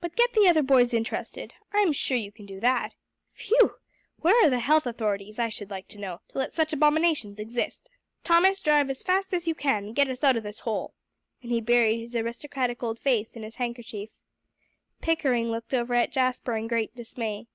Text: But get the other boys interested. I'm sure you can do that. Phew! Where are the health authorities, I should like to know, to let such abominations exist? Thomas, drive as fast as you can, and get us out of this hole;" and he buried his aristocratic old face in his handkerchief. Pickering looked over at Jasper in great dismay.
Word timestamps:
But 0.00 0.16
get 0.16 0.32
the 0.32 0.48
other 0.48 0.64
boys 0.64 0.92
interested. 0.92 1.54
I'm 1.72 1.92
sure 1.92 2.16
you 2.16 2.32
can 2.32 2.46
do 2.46 2.58
that. 2.58 2.96
Phew! 3.32 3.76
Where 4.16 4.34
are 4.44 4.50
the 4.50 4.58
health 4.58 4.88
authorities, 4.88 5.38
I 5.38 5.50
should 5.50 5.70
like 5.70 5.86
to 5.90 5.98
know, 6.00 6.20
to 6.30 6.38
let 6.38 6.52
such 6.52 6.72
abominations 6.72 7.38
exist? 7.38 7.88
Thomas, 8.24 8.58
drive 8.58 8.90
as 8.90 9.04
fast 9.04 9.32
as 9.32 9.46
you 9.46 9.54
can, 9.54 9.84
and 9.84 9.94
get 9.94 10.10
us 10.10 10.24
out 10.24 10.34
of 10.36 10.42
this 10.42 10.58
hole;" 10.58 10.94
and 11.42 11.52
he 11.52 11.60
buried 11.60 12.00
his 12.00 12.16
aristocratic 12.16 12.82
old 12.82 12.98
face 12.98 13.36
in 13.36 13.44
his 13.44 13.54
handkerchief. 13.54 14.10
Pickering 15.00 15.48
looked 15.52 15.72
over 15.72 15.94
at 15.94 16.10
Jasper 16.10 16.56
in 16.56 16.66
great 16.66 16.96
dismay. 16.96 17.46